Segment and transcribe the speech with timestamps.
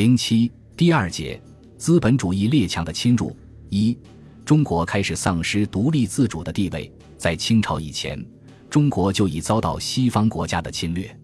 [0.00, 1.38] 零七第二节
[1.76, 3.36] 资本主义列强的侵入
[3.68, 3.94] 一，
[4.46, 6.90] 中国开始丧失独立自主的地位。
[7.18, 8.18] 在清朝以前，
[8.70, 11.14] 中国就已遭到西方国家的侵略。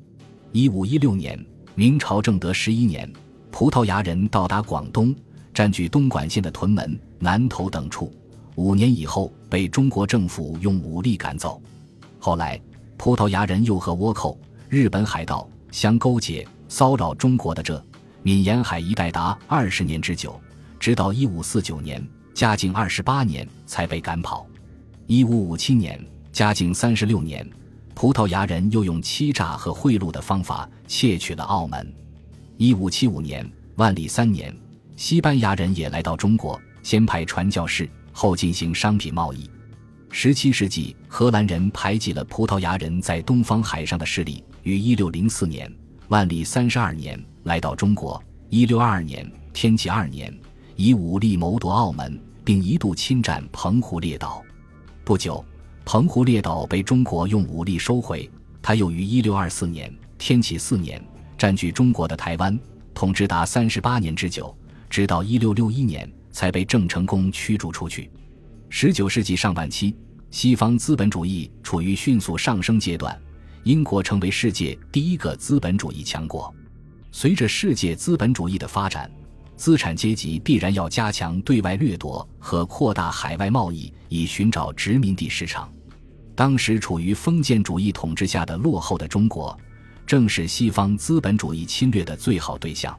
[0.53, 1.43] 一五一六年，
[1.75, 3.11] 明朝正德十一年，
[3.51, 5.17] 葡萄牙人到达广东，
[5.55, 8.13] 占据东莞县的屯门、南头等处。
[8.57, 11.63] 五年以后，被中国政府用武力赶走。
[12.19, 12.61] 后来，
[12.99, 14.39] 葡萄牙人又和倭寇、
[14.69, 17.83] 日本海盗相勾结，骚扰中国的这。
[18.27, 20.41] 闽沿海一带达二十年之久，
[20.81, 22.05] 直到一五四九年，
[22.35, 24.45] 嘉靖二十八年才被赶跑。
[25.07, 27.49] 一五五七年，嘉靖三十六年，
[27.95, 31.95] 葡萄牙人又用欺诈和贿赂的方法窃取了澳门。
[32.57, 34.53] 一五七五年，万历三年，
[34.97, 39.49] 西班牙人也来到中国，先派传教士，后进行商品贸易。
[40.11, 45.73] 十七世纪，荷兰人排挤了葡萄牙人在东方海上的势力，于一六零四年，
[46.09, 47.23] 万历三十二年。
[47.45, 48.21] 来到中国，
[48.51, 50.37] 一六二二年，天启二年，
[50.75, 54.43] 以武力谋夺澳门，并一度侵占澎湖列岛。
[55.05, 55.45] 不久，
[55.85, 58.29] 澎湖列岛被中国用武力收回。
[58.61, 61.01] 他又于一六二四年，天启四年，
[61.39, 62.59] 占据中国的台湾，
[62.93, 64.53] 统治达三十八年之久，
[64.91, 68.11] 直到一六六一年才被郑成功驱逐出去。
[68.69, 69.95] 十九世纪上半期，
[70.33, 73.17] 西方资本主义处于迅速上升阶段，
[73.67, 76.55] 英国成为世界第一个资本主义强国。
[77.11, 79.11] 随着世界资本主义的发展，
[79.57, 85.69] 资产阶级必然要加强对外掠夺和扩大海外贸易，以寻找殖民地市场。
[86.37, 89.59] 当时处于封建主义统治下的落后的中国，
[90.07, 92.97] 正是西方资本主义侵略的最好对象。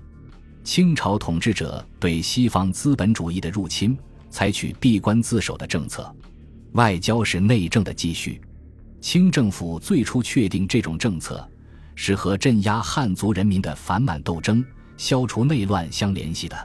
[0.66, 3.98] 清朝统治者对西方资本主义的入侵，
[4.30, 6.14] 采取闭关自守的政策，
[6.74, 8.42] 外交是内政的继续。
[9.00, 11.48] 清政府最初确定这种政策。
[12.00, 14.64] 是和镇压汉族人民的反满斗争、
[14.98, 16.56] 消除内乱相联系的。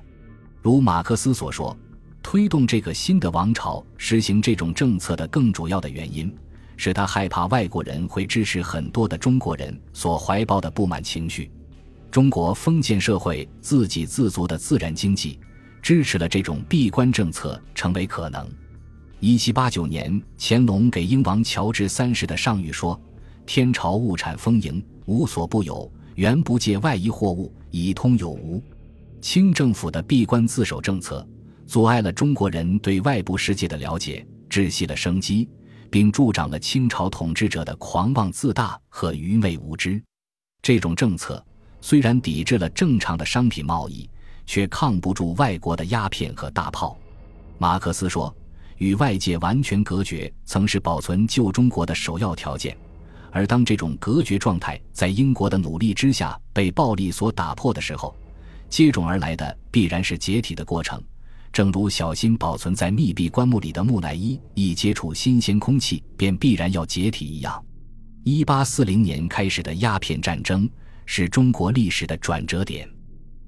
[0.61, 1.74] 如马克思所说，
[2.22, 6.30] 推动这个新的王朝实行这种政策的更主要的原因，
[6.77, 11.51] 是他害怕外国人会支持很多的中国人所怀抱的不满情绪。
[12.11, 15.40] 中国封建社会自给自足的自然经济，
[15.80, 18.46] 支持了这种闭关政策成为可能。
[19.24, 23.00] 一七八九年，乾隆给英王乔治三世的上谕说。
[23.46, 28.61] 天朝物产丰盈，无所不有，原不借外夷货物以通有无。
[29.20, 31.24] 清政府的闭关自守政策，
[31.68, 35.48] 阻碍了中国人对外部世界的了解，窒息了生机，
[35.88, 40.02] 并助长了清朝统治者的狂妄自大和愚昧无知。
[40.62, 41.44] 这种政策
[41.80, 44.11] 虽然抵制了正常的商品贸易，
[44.46, 46.98] 却抗不住外国的鸦片和大炮。
[47.58, 48.34] 马克思说
[48.82, 52.76] ：“与外界完全隔绝，曾是保存旧中国的首要条件。”
[53.30, 58.12] 而当这种隔绝状态在英国的努力之下被暴力所打破的时候，
[58.68, 61.00] 接踵而来的必然是解体的过程。
[61.52, 67.64] 正如小心保存在密闭棺木里的木乃伊，一接触新鲜空气便必然要解体一样。
[68.24, 70.68] 一八四零年开始的鸦片战争
[71.06, 72.88] 是中国历史的转折点。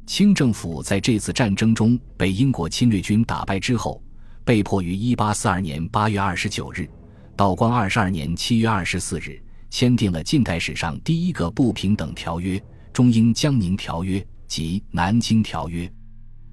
[0.07, 4.03] 清政府在这次战争中被英国侵略军打败之后，
[4.45, 6.87] 被迫于一八四二年八月二十九日，
[7.35, 9.43] 道光二十二年七月二十四日。
[9.71, 12.63] 签订了近代史上第一个不平等条约——
[12.93, 15.91] 中英江宁条约及南京条约。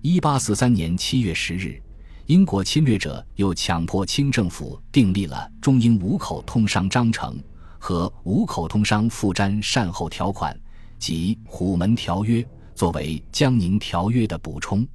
[0.01, 1.79] 一八四三年七月十日，
[2.25, 7.37] 英国侵略者又强迫清政府订立了中英五口通商章程
[7.77, 10.59] 和五口通商附沾善后条款
[10.97, 14.87] 及虎门条约，作为江宁条约的补充。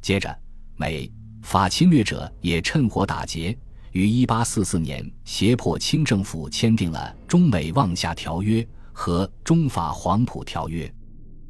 [0.00, 0.32] 接着，
[0.76, 1.10] 美
[1.44, 3.56] 法侵略者也趁火打劫。
[3.92, 10.92] 于一八四四年，胁迫清政府签订了中美望厦条约和中法黄埔条约。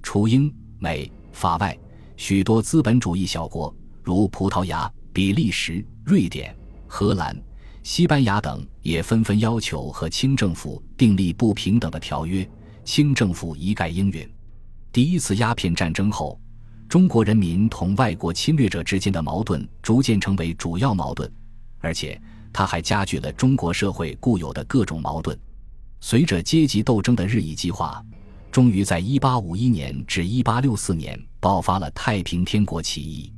[0.03, 1.79] 除英美法外，
[2.17, 6.55] 许多资本主义小国，如葡萄牙、比利时、瑞典、
[6.89, 7.35] 荷兰、
[7.85, 12.47] 西班牙等，也纷纷要求和清政府订立不平等的条约。
[12.85, 14.29] 清政府一概应允。
[14.93, 16.39] 第一次鸦片战争后，
[16.95, 21.29] 中国人民同外国侵略者之间的矛盾逐渐成为主要矛盾，
[21.81, 22.17] 而且。
[22.53, 25.37] 它还加剧了中国社会固有的各种矛盾。
[26.01, 28.01] 随着阶级斗争的日益激化，
[28.53, 33.33] 终于在1851年至1864年爆发了太平天国起义。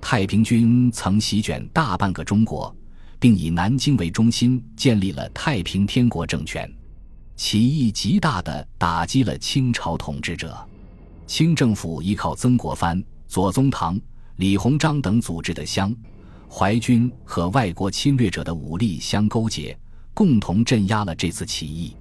[0.00, 2.74] 太平军曾席卷大半个中国，
[3.18, 6.66] 并以南京为中心建立了太平天国政权。
[7.36, 10.66] 起义极大地打击了清朝统治者。
[11.26, 14.00] 清政府依靠曾国藩、左宗棠、
[14.36, 15.94] 李鸿章等组织的湘。
[16.48, 19.76] 淮军和外国侵略者的武力相勾结，
[20.12, 21.96] 共同镇压了这次起义。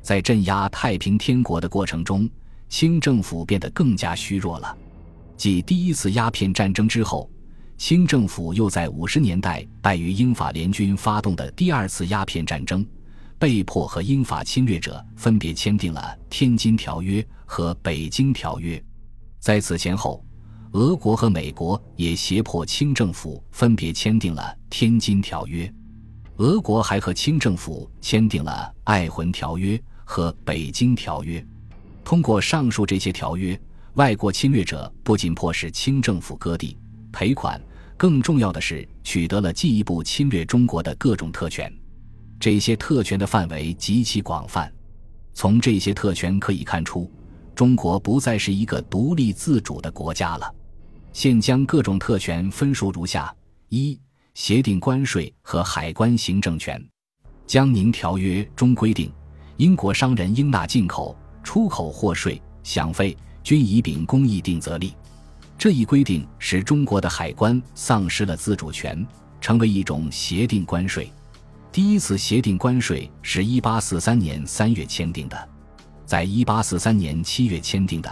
[0.00, 2.28] 在镇压太平天国的过程中，
[2.68, 4.76] 清政府变得更加虚弱了。
[5.36, 7.30] 继第一次鸦片战争之后，
[7.76, 12.84] 清政府又在五十年代败于英法联军发动的第二次鸦片战争，
[13.42, 16.00] 被迫和英法侵略者分别签订了
[16.30, 18.78] 《天津条约》和《北京条约》。
[19.40, 20.24] 在此前后，
[20.74, 25.66] 俄国和美国也胁迫清政府分别签订了《天津条约》，
[26.36, 31.40] 俄国还和清政府签订了《爱魂条约》和《北京条约》。
[32.04, 33.60] 通过上述这些条约。
[33.94, 36.78] 外国侵略者不仅迫使清政府割地
[37.12, 37.60] 赔款，
[37.96, 41.70] 更重要的是取得了进一步侵略中国的各种特权。
[42.42, 44.68] 这些特权的范围极其广泛。
[45.32, 47.08] 从这些特权可以看出，
[47.54, 50.52] 中国不再是一个独立自主的国家了。
[51.12, 53.32] 现将各种特权分数如下：
[53.68, 53.96] 一、
[54.34, 56.76] 协定关税和海关行政权。
[57.46, 59.12] 《江宁条约》中规定，
[59.56, 63.16] 英国商人应纳进口、出口货税、饷费。
[63.44, 64.94] 均以秉公议定则立，
[65.56, 69.06] 这一规定使中国的海关丧失了自主权，
[69.40, 71.08] 成为一种协定关税。
[71.72, 75.48] 第一次协定关税是一八四三年三月签订的，
[76.04, 78.10] 在一八四三年七月签订的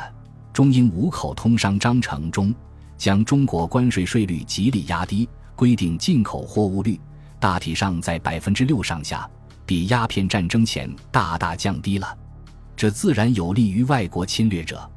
[0.51, 2.55] 中英五口通商章程中，
[2.97, 6.99] 将中国关税税率极力压低，规定进口货物率
[7.39, 9.29] 大体上在百分之六上下，
[9.67, 12.17] 比鸦片战争前大大降低了。
[12.75, 14.91] 这自然有利于外国侵略者。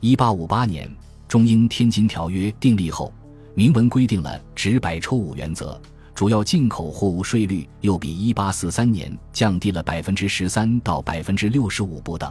[0.00, 0.90] 一八五八年，
[1.28, 3.14] 中英《天津条约》订立后，
[3.54, 5.80] 明文规定了“直百抽五”原则，
[6.20, 12.30] 主要进口货物税率又比一八四三年降低了百分之十三到百分之六十五不等。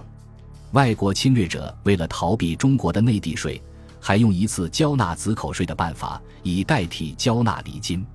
[0.74, 3.60] 外国侵略者为了逃避中国的内地税，
[4.00, 8.06] 还用一次交纳子口税的办法，以代替交纳礼金。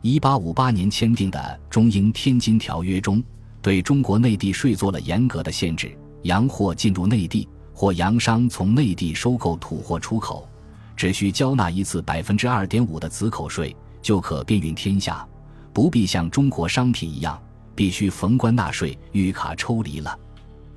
[0.00, 1.38] 一八五八年签订的
[1.72, 3.22] 《中英《天津条约》中，
[3.62, 7.48] 对中国内地税做了严格的限制，洋货进入内地。
[7.72, 10.48] 或洋商从内地收购土货出口，
[10.96, 15.26] 只需交纳一次百分之二点五的子口税，就可遍运天下，
[15.72, 17.40] 不必像中国商品一样
[17.74, 20.18] 必须逢关纳税、遇卡抽离了。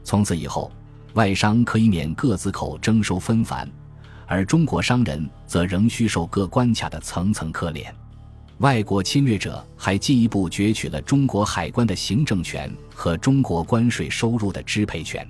[0.03, 0.71] 从此以后，
[1.15, 3.69] 外商可以免各自口征收纷繁，
[4.27, 7.87] 而中国商人则仍需受各关卡的层层苛敛。
[8.59, 15.27] 外国侵略者还进一步攫取了中国海关的行政权和中国关税收入的支配权。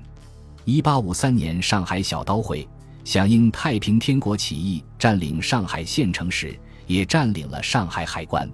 [0.64, 2.68] 一八五三年，上海小刀会
[3.04, 6.56] 响应太平天国起义，占领上海县城时，
[6.88, 8.50] 也占领了上海海关。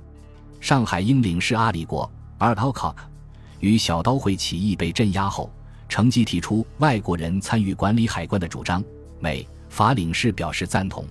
[0.59, 2.95] 上海英领事阿里国 （Artalcock）
[3.59, 5.51] 与小刀会起义被镇压后，
[5.89, 8.83] 乘机提出外国人参与管理海关的主张。
[9.19, 11.05] 美、法领事表示赞同。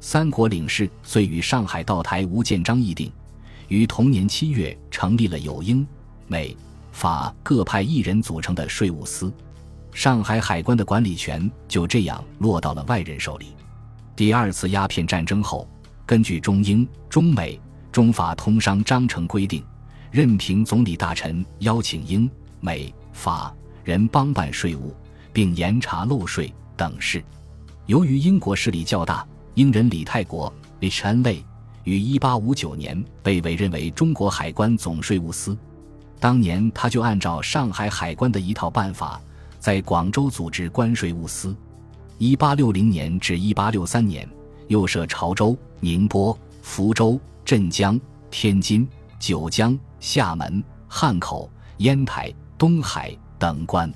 [0.00, 3.12] 三国领事遂与上海道台吴建章议定，
[3.68, 5.86] 于同年七月成立了由英、
[6.26, 6.56] 美、
[6.90, 9.32] 法各派一人组成的税务司。
[9.92, 13.54] 上海海关的管理权就这样落到了外人手里。
[14.16, 15.68] 第二次鸦片战争后，
[16.10, 17.56] 根据中英、中美、
[17.92, 19.62] 中法通商章程规定，
[20.10, 22.28] 任凭总理大臣邀请英、
[22.58, 23.54] 美、法
[23.84, 24.92] 人帮办税务，
[25.32, 27.22] 并严查漏税等事。
[27.86, 29.24] 由于英国势力较大，
[29.54, 31.04] 英人李泰国 （H.
[31.04, 31.22] N.
[31.22, 31.44] 类
[31.84, 35.56] 于1859年被委任为中国海关总税务司。
[36.18, 39.20] 当年他就按照上海海关的一套办法。
[39.60, 41.54] 在广州组织关税务司，
[42.18, 44.28] 一八六零年至一八六三年，
[44.66, 47.98] 又设潮州、宁波、福州、镇江、
[48.30, 53.92] 天津、九江、厦门、汉口、烟台、东海等关。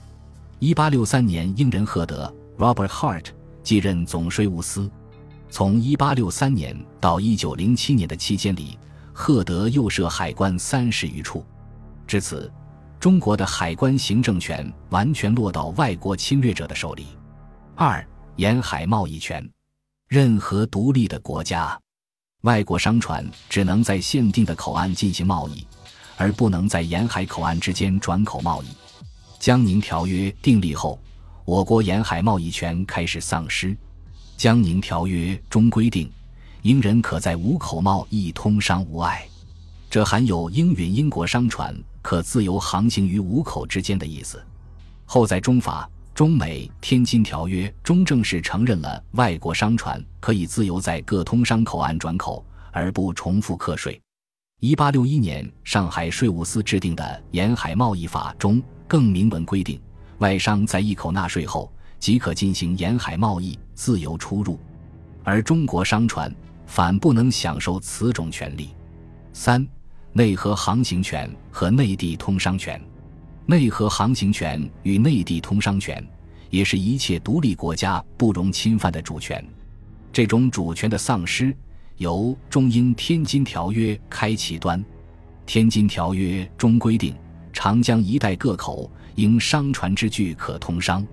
[0.59, 3.26] 一八六三年，英人赫德 （Robert Hart）
[3.62, 4.91] 继任总税务司。
[5.50, 8.79] 从一八六三年到一九零七年的期间里，
[9.12, 11.45] 赫德又设海关三十余处。
[12.07, 12.50] 至此。
[13.00, 17.09] 中国的海关行政权完全落到外国侵略者的手里。
[17.75, 18.03] 二、
[18.37, 19.47] 沿海贸易权，
[20.09, 21.79] 任何独立的国家，
[22.43, 25.67] 外国商船只能在限定的口岸进行贸易，
[26.17, 28.67] 而不能在沿海口岸之间转口贸易。
[29.41, 31.01] 江宁条约订立后，
[31.45, 33.77] 我国沿海贸易权开始丧失。
[34.37, 36.11] 江宁条约中规定，
[36.63, 39.27] 英人可在五口贸易通商无碍，
[39.89, 41.75] 这含有应允英国商船。
[42.03, 44.45] 可自由航行于五口之间的意思。
[45.07, 54.00] 后在中法、中美《天津条约》中正式承认了外国商船可以自由在各通商口岸转口而不重复课税。
[54.61, 57.02] 一八六一年，上海税务司制定的
[57.33, 59.80] 《沿海贸易法》中更明文规定，
[60.18, 61.68] 外商在一口纳税后
[61.99, 64.56] 即可进行沿海贸易，自由出入，
[65.25, 66.33] 而中国商船
[66.64, 68.68] 反不能享受此种权利。
[69.33, 69.66] 三。
[70.16, 72.80] 内河航行权和内地通商权，
[73.47, 76.03] 内河航行权与内地通商权，
[76.49, 79.45] 也是一切独立国家不容侵犯的主权。
[80.11, 81.55] 这种主权的丧失
[81.99, 84.81] 由《中英天津条约》开启端。
[85.45, 87.15] 《天津条约》中规定，
[87.53, 91.07] 长江一带各口应商船之具可通商，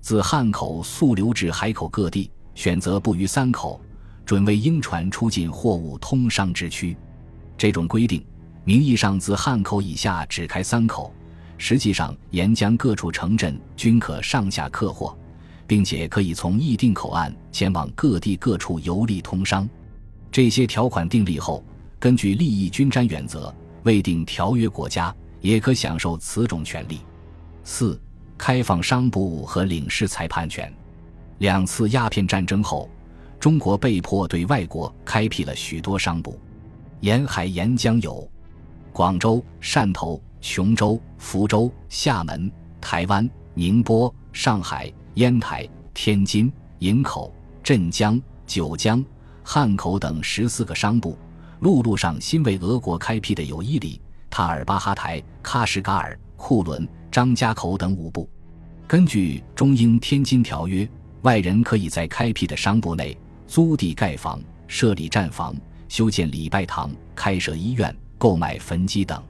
[0.00, 3.80] 自汉口溯流至海口各地，选择不逾三口，
[4.26, 6.96] 准为英船出进货物通商之区。
[7.56, 8.24] 这种规定，
[8.64, 11.14] 名义上自汉口以下只开三口。
[11.58, 15.18] 实际上，沿江各处城镇均可上下客货，
[15.66, 19.68] 并且可以从议定口岸前往各地各处游历通商。
[20.30, 21.64] 这些条款订立后，
[21.98, 27.00] 根据利益均沾原则，未定条约国家也可享受此种权利。
[27.64, 28.00] 四、
[28.38, 30.72] 开放商埠和领事裁判权。
[31.38, 32.88] 两次鸦片战争后，
[33.40, 36.38] 中国被迫对外国开辟了许多商埠，
[37.00, 38.30] 沿海沿江有
[38.92, 40.22] 广州、汕头。
[40.40, 49.04] 琼州、福州、厦门、台湾、宁波、上海、烟台、天津、营口、镇江、九江、
[49.42, 51.18] 汉口等十四个商埠，
[51.60, 58.28] 陆路上新为俄国开辟的有伊犁、塔尔巴哈台、喀什噶尔、库伦、张家口等五部。
[58.86, 60.84] 根据《中英天津条约》，
[61.22, 63.16] 外人可以在开辟的商埠内
[63.46, 65.54] 租地盖房、设立站房、
[65.88, 69.22] 修建礼拜堂、开设医院、购买坟基等。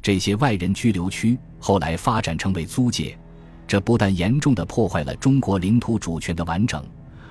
[0.00, 3.18] 这些外人居留区后来发展成为租界，
[3.66, 6.84] 这不但严重的破坏了中国领土主权的完整，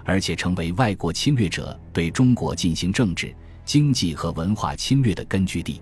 [0.04, 3.34] 而且成为外国侵略者对中国进行政治、
[3.66, 5.82] 经济和文化侵略的根据地。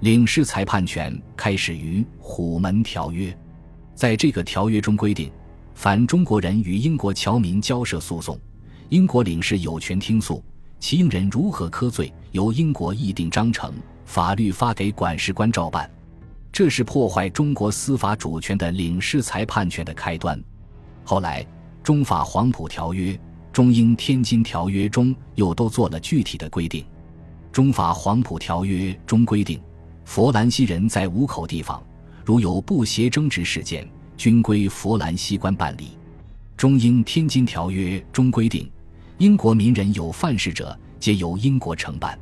[0.00, 3.30] 领事裁判权开始于《虎门条约》，
[3.94, 5.32] 在这个条约中规定，
[5.74, 8.38] 凡中国人与英国侨民交涉诉讼，
[8.90, 10.44] 英国领事有权听诉，
[10.78, 13.72] 其应人如何科罪，由英国议定章程，
[14.04, 15.90] 法律发给管事官照办。
[16.52, 20.42] 这是破坏中国司法主权的领事裁判权的开端。
[21.04, 21.42] 后来，
[21.82, 23.12] 《中法黄埔条约》
[23.52, 26.82] 《中英天津条约》中又都做了具体的规定。
[27.52, 29.60] 《中法黄埔条约》中规定，
[30.04, 31.82] 佛兰西人在五口地方，
[32.24, 35.84] 如有不协争执事件，均归佛兰西官办理。
[36.56, 38.70] 《中英天津条约》中规定，
[39.18, 42.18] 英国民人有犯事者，皆由英国承办。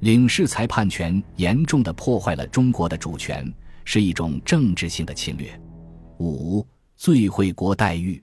[0.00, 3.52] 领事裁判权严重的破坏了中国的主权。
[3.88, 5.48] 是一种政治性的侵略。
[6.18, 8.20] 五、最惠国待遇，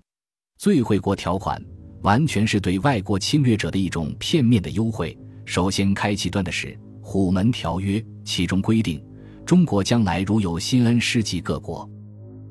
[0.58, 1.60] 最惠国条款
[2.02, 5.18] 完全是对外国侵略者的一种片面的优惠。
[5.46, 6.68] 首先开启端的是
[7.02, 9.02] 《虎门条约》，其中规定，
[9.46, 11.90] 中国将来如有新恩施及各国，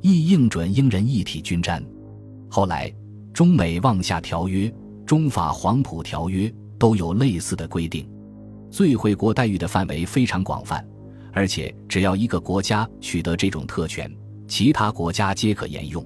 [0.01, 1.85] 亦应准英人一体均沾。
[2.49, 2.89] 后来，
[3.33, 4.69] 《中美望厦条约》
[5.05, 6.49] 《中法黄埔条约》
[6.79, 8.09] 都有类似的规定。
[8.73, 10.85] 最惠国待遇的范围非常广泛。
[11.33, 14.11] 而且，只要一个国家取得这种特权，
[14.49, 16.05] 其他国家皆可沿用。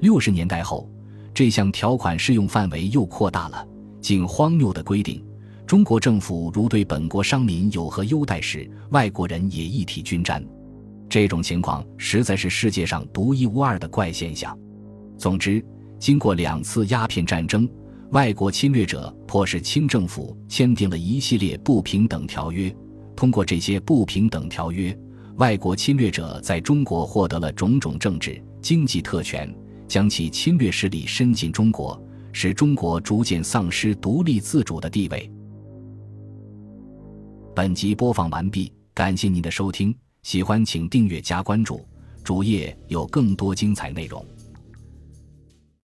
[0.00, 0.88] 六十年代后，
[1.32, 3.66] 这项条款适用范围又扩大了，
[4.00, 5.24] 竟荒谬的规定：
[5.66, 10.42] 中国政府如对本国商民有何优待时，外国人也一体均沾。
[11.08, 14.58] 这种情况实在是世界上独一无二的怪现象。
[15.18, 15.64] 总之，
[15.98, 17.68] 经过两次鸦片战争，
[18.14, 22.72] 外国侵略者迫使清政府签订了一系列不平等条约。
[23.16, 24.96] 通过这些不平等条约，
[25.34, 29.52] 外国侵略者在中国获得了种种政治、经济特权，
[29.88, 32.00] 将其侵略势力伸进中国，
[32.32, 35.28] 使中国逐渐丧失独立自主的地位。
[37.52, 39.92] 本集播放完毕，感谢您的收听，
[40.22, 41.84] 喜欢请订阅加关注，
[42.22, 44.24] 主页有更多精彩内容。